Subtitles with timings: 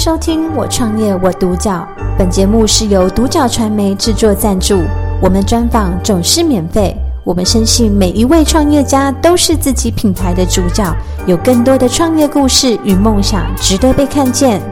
[0.00, 1.86] 收听《我创业我独角》，
[2.16, 4.82] 本节目是由独角传媒制作赞助，
[5.20, 6.96] 我们专访总是免费。
[7.22, 10.90] 我们深信每一位创业家都是自己品牌的主角，
[11.26, 14.62] 有更多的创业故事与梦想值得被看见。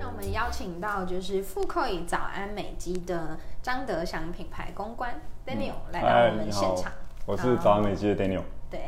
[0.00, 5.10] 那我们邀请到就是富扣以早安美肌的张德祥品牌公关
[5.46, 6.90] Daniel 来到我们现场。
[7.26, 8.42] 我是早安美肌的 Daniel。
[8.70, 8.80] 对，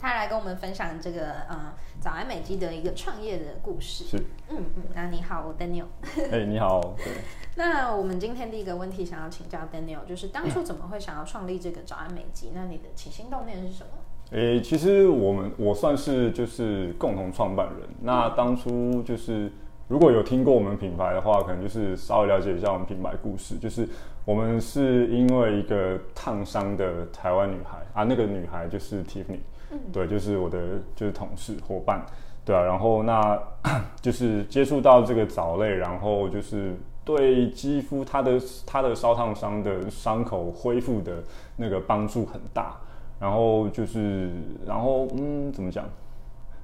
[0.00, 4.04] 他来跟我们分享这个呃早安美肌的一个创业的故事。
[4.04, 4.16] 是，
[4.48, 5.84] 嗯嗯，那你好，我 Daniel。
[6.16, 6.80] 哎、欸， 你好。
[6.96, 7.12] 对。
[7.54, 12.52] 那我们今天第一个问题想要请教 Daniel，就是当初怎么会想要创立这个早安美肌？
[12.56, 13.90] 那你的起心动念是什么？
[14.30, 17.86] 哎、欸，其实我们我算是就是共同创办人。
[18.00, 19.52] 那当初就是
[19.88, 23.56] 如果有听过我们品牌的话，可能就是稍微了解一下我们品牌故事。
[23.58, 23.88] 就是
[24.24, 30.58] 我们是因为一个烫伤的台湾女孩啊，那个女孩就是 Tiffany，嗯，对，就是我的
[30.94, 32.04] 就是同事伙伴，
[32.44, 32.62] 对啊。
[32.62, 33.38] 然后那
[34.00, 36.74] 就是接触到这个藻类，然后就是。
[37.04, 41.14] 对肌肤，它的它的烧烫伤的伤口恢复的
[41.56, 42.76] 那个帮助很大。
[43.18, 44.30] 然后就是，
[44.64, 45.84] 然后嗯，怎么讲？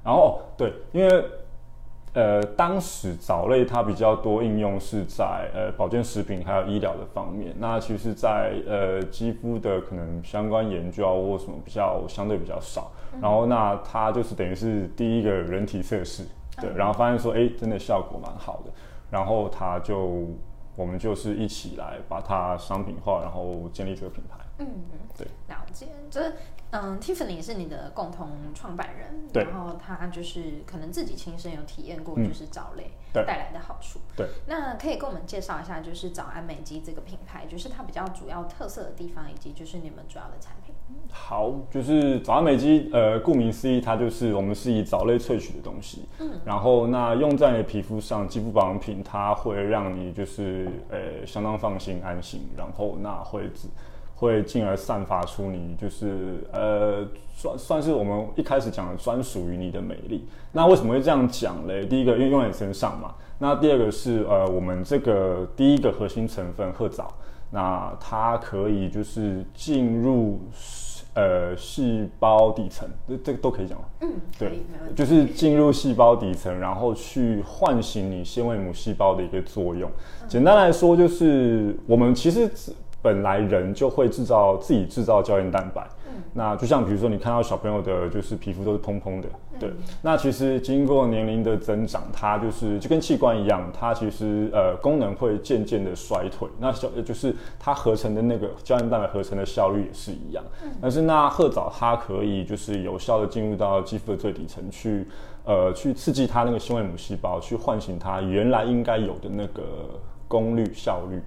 [0.05, 1.25] 然后对，因为
[2.14, 7.54] 呃，当时藻类它比较多应用是在呃保健食品还有医疗的方面。
[7.58, 12.90] 那其实在，在呃肌肤的可能相关研究啊或什么比较相对比较少。
[13.20, 16.24] 然后那它就是等于是第一个人体测试，
[16.60, 18.72] 对，然后发现说，哎，真的效果蛮好的。
[19.10, 20.26] 然后它就，
[20.76, 24.36] 我们就是一起来把它商品化，然后建立这个品牌。
[25.16, 25.86] 对，了解。
[26.10, 26.32] 就是
[26.70, 29.44] 嗯，Tiffany 是你的共同创办人，对。
[29.44, 33.98] 然后他就是可能自己亲身有体验过，就是藻类带来的好处。
[34.16, 34.26] 对。
[34.46, 40.74] 那可以跟我们介绍一下，就是早安美肌这个品牌，就是它比较主要特色的地方，以及就是你们主要的产品。
[41.10, 53.50] 好，就是早安美肌，呃，顾名思义，它就是我们是以藻类萃取的东西，嗯，然后那用在你的皮肤上，肌肤保养品，它会让你就是呃相当放心安心，然后那会
[54.18, 60.26] 会进而散发出你就是呃算算是我们一开始讲的专属于你的美丽。
[60.52, 61.86] 那为什么会这样讲嘞？
[61.86, 63.14] 第一个，因为用在你身上嘛。
[63.38, 67.14] 那第二个是呃我们这个第一个核心成分褐藻。
[67.50, 70.38] 那它可以就是进入
[71.14, 73.84] 呃细胞底层，这这个都可以讲吗？
[74.02, 74.60] 嗯，对，
[74.94, 79.90] 就是进入细胞底层，然后去唤醒你纤维母细胞的一个作用。
[80.20, 82.46] 嗯、简单来说，就是我们其实
[83.00, 85.86] 本来人就会制造自己制造胶原蛋白。
[86.34, 89.28] 那就像比如说，你看到小朋友的，就是皮肤都是蓬蓬的，
[89.59, 89.70] 对。
[90.03, 96.48] 那其实经过年龄的增长，它就是就跟器官一样，它其实呃功能会渐渐的衰退。
[96.59, 100.42] 那小就是它合成的那个胶原蛋白合成的效率也是一样。
[100.80, 105.06] 但是那褐藻它可以就是有效的进入到肌肤的最底层去，
[105.44, 109.62] 呃，去刺激它那个纤维母细胞，去唤醒它原来应该有的那个。
[110.30, 111.22] 功率效率，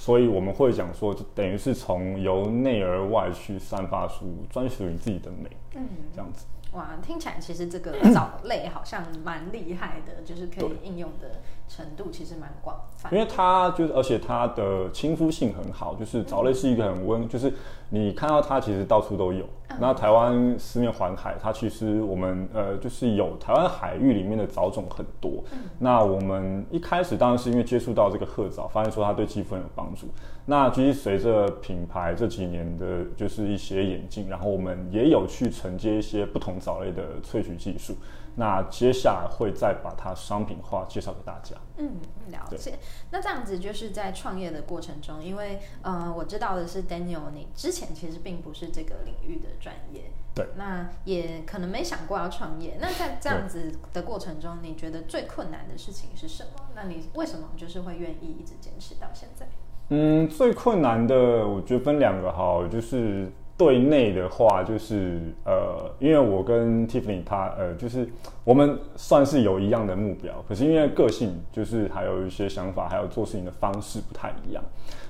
[0.00, 6.46] 所以我们会讲说，就等于是从由内而外去散发出专属于自己的美，嗯，这样子。
[6.72, 13.08] 哇，听起来其实这个 藻类好像蛮厉害的，就是可以应用的程度其实蛮广泛。
[13.14, 17.54] 因为它就是，而且它的亲肤性很好，就是藻类是一个很温，就是
[17.90, 19.44] 你看到它其实到处都有。
[19.78, 25.44] 那台湾四面环海，它其实我们呃就是有台湾海域里面的藻种很多。
[25.78, 30.08] 那我们一开始当然是因为接触到这个褐藻，发现说它对肌肤很有帮助。
[30.44, 37.94] 那其实随着品牌这几年的就是一些演进，然后我们也有去承接一些不同藻类的萃取技术。
[38.40, 41.54] 那接下来会再把它商品化介绍给大家。
[41.76, 42.78] 嗯，了解。
[43.10, 50.04] 那这样子就是在创业的过程中，因为呃，我知道的是 Daniel，你之前其实并不是这个领域的专业。
[50.34, 50.46] 对。
[50.56, 52.78] 那也可能没想过要创业。
[52.80, 56.70] 那在这样子的过程中，你觉得最困难的事情是什么？
[56.74, 59.46] 那你为什么就是会愿意一直坚持到现在？
[59.90, 63.30] 嗯，最困难的我觉得分两个哈，就是。
[63.60, 68.08] 对内的话，就是呃，因为我跟 Tiffany 他呃，就是
[68.42, 74.64] 我们算是有一样的目标，可是因为个性就是还有一些想法，还有做事情的方式不太一样。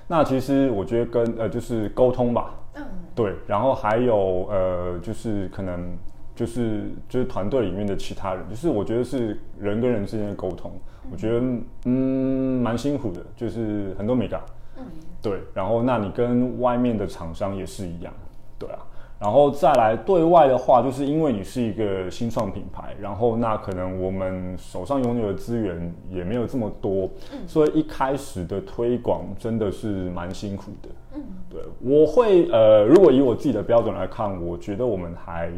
[0.09, 5.97] 那其实我觉得跟呃，就是沟通吧，嗯，对，然后还有呃，就是可能
[6.35, 10.73] 就是就是团队里面的其他人，就是我觉得是人跟人之间的沟通，
[11.09, 11.41] 我觉得
[11.85, 14.41] 嗯蛮辛苦的，就是很多美感，
[14.77, 14.83] 嗯，
[15.23, 18.13] 对，然后那你跟外面的厂商也是一样。
[18.61, 18.79] 对啊，
[19.19, 30.89] 然后再来对外的话，就是因为你是一个新创品牌，然后那可能我们手上拥有的资源也没有这么多，嗯，所以一开始的推广真的是蛮辛苦的。
[31.15, 35.51] 嗯，对，我会呃，如果以我自己的标准来看，我觉得我们还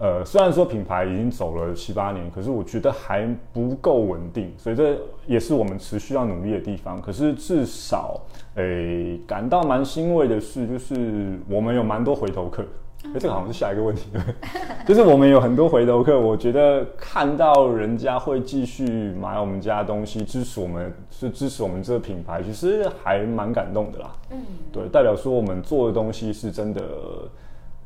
[0.00, 4.96] 呃，虽然说品牌已经走了七八年，可是我觉得还不够稳定，所以这
[5.26, 7.02] 也是我们持续要努力的地方。
[7.02, 8.20] 可是至少，
[8.54, 12.62] 诶、欸，感到蛮欣慰的是，就是我们有蛮多回头客。
[13.06, 14.20] 哎、欸，这个好像是下一个问题，对，
[14.86, 24.12] 就是我们有很多回头客，我觉得看到人家会继续买我们家的东西，支持我们，是支持我们这个品牌，其实还蛮感动的啦。
[24.30, 24.38] 嗯，
[24.72, 26.82] 对，代表说我们做的东西是真的。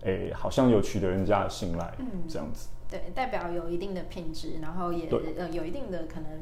[0.05, 5.09] 哎，好像有取得人家的信赖，嗯，这样子，对，代表有一定的品质，然后也
[5.39, 6.41] 呃有一定的可能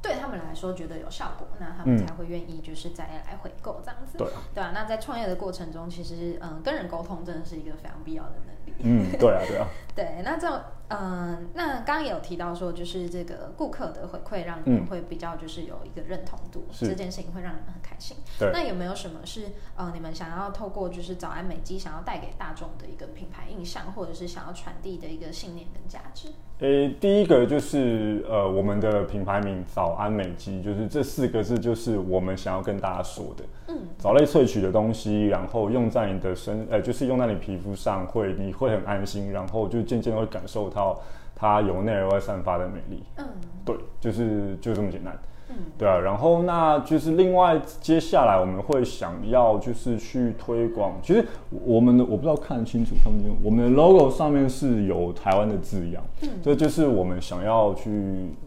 [0.00, 10.58] 对他们来说觉得有效果，那他们才会愿意就是再来回购这样子，对，对啊，那在创业的过程中，其实嗯，跟人沟通真的是一个非常必要的能力，嗯，对啊，对啊， 对，那这种。
[10.88, 18.18] 嗯，那刚刚也有提到说，就是这个顾客的回馈让你们会比较就是有一个认同度，嗯、这件事情会让你们很开心。
[18.38, 19.46] 对，那有没有什么是
[19.76, 26.28] 呃你们想要透过就是早安美肌想要带给大众的一个品牌印象，或者是想要传递的一个信念跟价值？
[26.58, 33.44] 诶，第一个就是呃我们的品牌名早安美肌，就是这四个字就是我们想要跟大家说的。
[33.66, 41.00] 嗯，藻类萃取的东西，然后用在你的身，呃，就是用在你皮肤上会你会很安心，然后就渐渐会感受到。
[41.36, 43.26] 它由内而外散发的美丽，嗯，
[43.64, 45.18] 对，就是就这么简单，
[45.50, 57.90] 嗯，对啊，然后那就是另外接下来我们会想要就是去推广，其实我们的我不知道看得清楚看不清楚，我们的 logo 上面是有台湾的字样，嗯，这就是我们想要去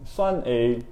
[0.06, 0.82] 算 A，因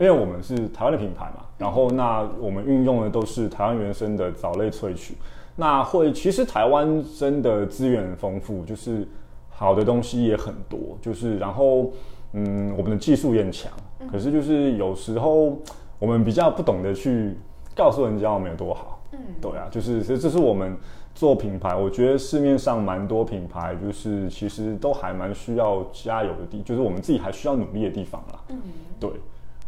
[0.00, 5.14] 为我们是台湾的品牌嘛，然后那我们运用的都是台湾原生的藻类萃取，
[5.56, 9.06] 那会其实台湾真的资源很丰富，就是。
[9.54, 11.92] 好的东西也很多，就是然后，
[12.32, 13.70] 嗯，我们的技术也很强，
[14.10, 15.56] 可是就是有时候
[16.00, 17.36] 我们比较不懂得去
[17.72, 20.76] 告诉人家我们有多好，嗯，对啊，就是这这是我们
[21.14, 28.58] 做品牌，我觉得市面上蛮多品牌，就是其实都还蛮需要加油的地，就是我们自己还需要努力的地方啦，嗯，
[28.98, 29.10] 对，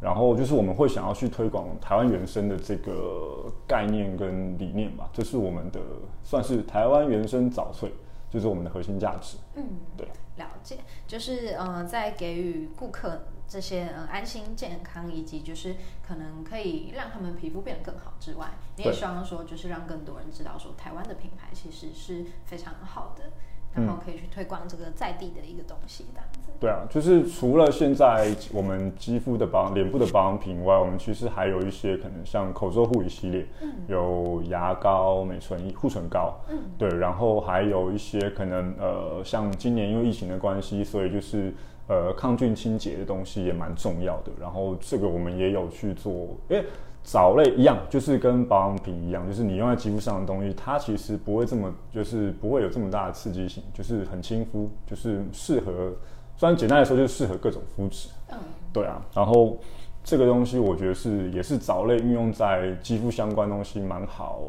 [0.04, 5.80] 然后就是我们会想要去推广台湾原生的这个概念跟理念吧，这是我们的
[6.22, 7.88] 算是台湾原生早萃。
[8.30, 9.36] 就是我们的核心价值。
[9.54, 9.64] 嗯，
[9.96, 10.08] 对，
[10.38, 23.30] 了解，就是呃，在给予顾客这些呃安心、健康，以及就是可能可以让他们皮肤变得更好之外，你也希望说，就是让更多人知道说，台湾的品牌其实是非常好的。
[23.75, 26.38] 然后可以去推广这个在地的一个东西，这样子。
[26.61, 41.53] 对啊，就是除了现在我们肌肤的保养、脸部的保养品以外，我们其实还有一些可能像口罩护理系列，嗯，有牙膏、美唇、护唇膏，嗯，对，然后还有一些可能呃，像今年因为疫情的关系，所以就是
[41.88, 44.32] 呃抗菌清洁的东西也蛮重要的。
[44.41, 46.12] 然后这个我们也有去做，
[46.49, 46.65] 因为。
[47.04, 55.92] 藻类一样，就是跟保养品一样，就是你用在肌肤上的东西，它其实不会这么，就是不会有这么大的刺激性，就是很亲肤，就是适合，
[56.34, 58.08] 虽然简单来说就是适合各种肤质。
[58.30, 58.38] 嗯，
[58.72, 59.00] 对啊。
[59.14, 59.58] 然后
[60.02, 64.40] 这个东西我觉得是也是藻类运用在肌肤相关东西蛮好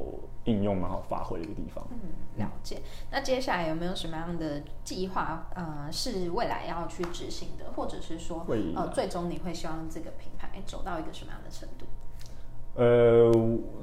[0.45, 1.85] 应用、蛮好发挥的一个地方。
[1.91, 1.97] 嗯，
[2.37, 2.77] 了解。
[3.11, 5.47] 那接下来有没有什么样的计划？
[5.55, 11.74] 呃，是未来要去执行的，或者是说，呃，最终你会希望这个品牌走到一个什么样的程度？
[12.75, 13.31] 呃，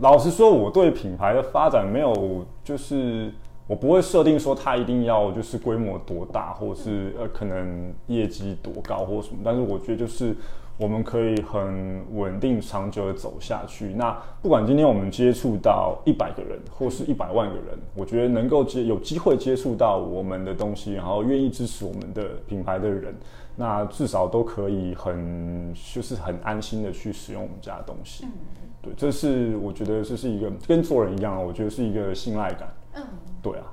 [0.00, 3.32] 老实说，我对品牌的发展没有，就是
[3.66, 9.40] 我不会设定说它一定要就是规模多大，或是呃可能业绩多高或什么。
[9.42, 10.36] 但是我觉得就是
[10.76, 13.94] 我们可以很稳定长久的走下去。
[13.94, 23.14] 那不管今天我们接触到一百个人，或是一百万个人，我觉得能够接有机会接触到我们的东西，然后愿意支持我们的品牌的人，
[23.56, 28.26] 那至少都可以很就是很安心的去使用我们家的东西。
[28.82, 32.74] 对，这是我觉得这是一个跟做人一样，我觉得是一个信赖感。
[32.94, 33.02] 嗯，
[33.40, 33.72] 对啊，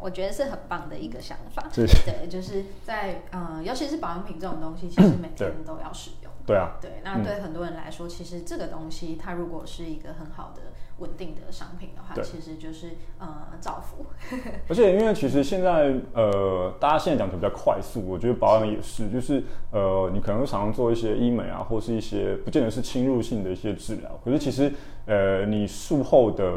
[0.00, 1.62] 我觉得是很棒的一个想法。
[1.74, 6.32] 对，对，就是在呃，尤其是保养品这种东西，其实每天都要使用。
[6.46, 10.62] 对啊，对，那对很多人来说，其实这个东西它如果是一个很好的。
[10.98, 13.28] 稳定的商品的话，其实就是呃
[13.60, 14.06] 造福。
[14.68, 24.18] 而且因为其实现在呃，大家现在讲的比较快速，我觉得保养也是，就是呃，你可能常常做一些医美啊，或是一些不见得是侵入性的一些治疗。
[24.24, 24.72] 可是其实
[25.04, 26.50] 呃，你术后的，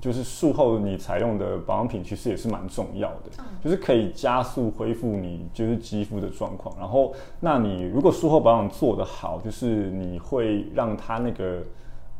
[0.00, 3.30] 就是术后你采用的保养品，其实也是蛮重要的，
[3.62, 6.76] 就是可以加速恢复你就是肌肤的状况。
[6.80, 11.62] 然后，那你如果术后保养做得好，就是你会让它那个。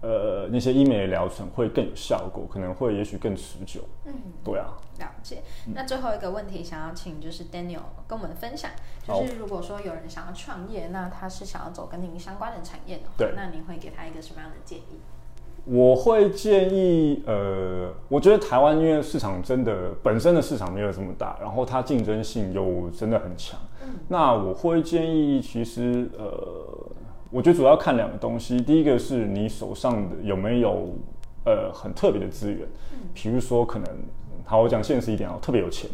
[0.07, 3.81] 呃，那些医美的疗程会更有效果，可能会也许更持久。
[4.05, 4.13] 嗯，
[4.45, 5.43] 对啊，了解。
[5.75, 8.71] 那最后一个问题，想要请就是 Daniel 跟我们分享，
[9.07, 15.01] 就是如果说有人想要创业，那他是想要走跟您相关的产业的话，对，那您会给他一个什么样的建议？
[15.65, 23.59] 我会建议，呃，我觉得台湾因为市场真的本身的市场没有这么大，然后它竞争性又真的很强。
[23.83, 26.93] 嗯，那我会建议，其实，呃，
[27.35, 30.95] 我觉得主要看两个东西，第一个是你手上的有没有，
[31.45, 32.61] 呃，很特别的资源，
[32.93, 33.89] 嗯，比如说可能，
[34.45, 35.91] 好，我讲现实一点哦，特别有钱。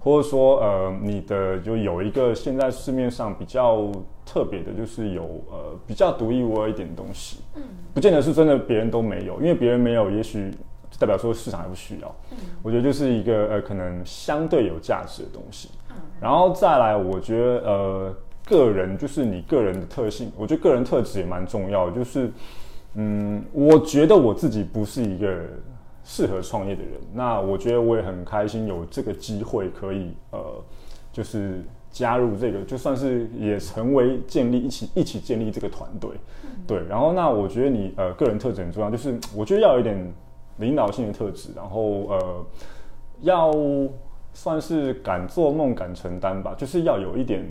[0.00, 3.92] 或者说，呃，你的就有一个现在市面上比较
[4.24, 7.62] 特别的，就是有呃比较独一无二一点的东西，嗯，
[7.94, 10.50] 不见得是真的别人都没有，因为别人没有，也许
[10.98, 12.12] 代表说市场还不需要。
[12.32, 15.68] 嗯，我觉得就是一个呃可能相对有价值的东西。
[15.90, 22.30] 嗯，然后再来，我觉得呃个人就是你个人的特性，我觉得个人特质也蛮重要的，就是
[22.94, 25.44] 嗯，我觉得我自己不是一个。
[26.02, 30.40] 适合创业的人，那我觉得我也很开心有这个机会可以呃，
[31.12, 36.10] 就是加入这个，就算是也成为建立一起一起建立这个团队，
[36.42, 36.82] 嗯、对。
[36.88, 40.12] 然后那我觉得你呃个人特质很重要，就是我觉得要有一点
[40.56, 42.46] 领导性的特质，然后呃
[43.20, 43.52] 要
[44.32, 47.44] 算是敢做梦敢承担吧，就是要有一点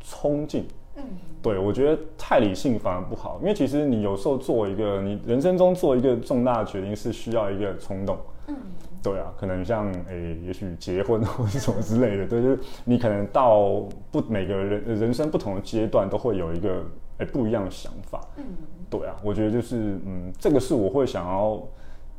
[0.00, 0.66] 冲劲。
[0.96, 1.04] 嗯，
[1.40, 8.18] 对，我觉得太理性反而不好，因为其实你有时候做一个你人生中做一个重大的决定是需要一个冲动。
[8.48, 8.56] 嗯，
[9.02, 16.84] 对啊，可能像诶、欸，也许结婚或者什么之类的，对，就是你可能到不每个人人生不同的阶段都会有一个
[17.18, 18.20] 诶、欸、不一样的想法。
[18.36, 18.44] 嗯，
[18.90, 21.62] 对啊，我觉得就是嗯，这个是我会想要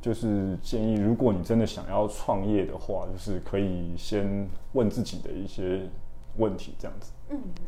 [0.02, 5.82] 就是建议，如果你真的想要创业的话，就是可以先问自己的一些
[6.38, 7.12] 问题，这样子。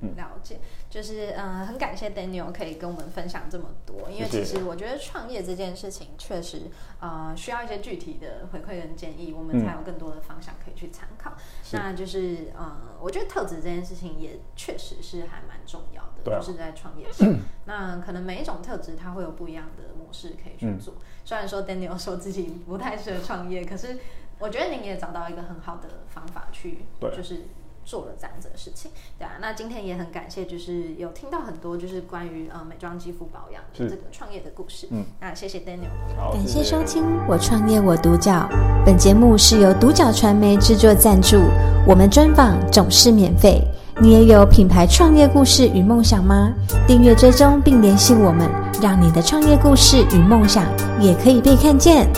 [0.02, 6.64] 嗯，了解，就是嗯、呃，很感谢 Daniel 可以跟我们分享这么多，因为其实我觉得创业这件事情确实
[7.00, 11.32] 呃需要一些具体的回馈跟建议，我们才有更多的方向可以去参考。
[11.32, 11.38] 嗯、
[11.72, 17.34] 那就是呃，我觉得特质这件事情也确实是还蛮重要的，啊、就是在创业上，
[17.66, 20.96] 那可能每一种特质它会有不一样的模式可以去做。
[20.96, 23.98] 嗯、虽然说 Daniel 说自己不太适合创业，可是
[24.40, 26.80] 我觉得您也找到一个很好的方法去，
[27.16, 27.46] 就是。
[27.86, 34.88] 做了这样子的事情，对啊，那今天也很感谢，就是有听到很多就是关于呃美妆肌肤保养的这个创业的故事。
[34.92, 38.50] 嗯，那谢谢 Daniel，好，感谢收听我创业我独角。
[38.86, 41.38] 本节目是由独角传媒制作赞助，
[41.88, 43.62] 我们专访总是免费。
[44.02, 46.52] 你也有品牌创业故事与梦想吗？
[46.88, 48.50] 订阅追踪并联系我们，
[48.82, 50.66] 让你的创业故事与梦想
[51.00, 52.10] 也可以被看见。